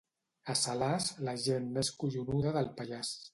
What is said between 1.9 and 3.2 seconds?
collonuda del Pallars.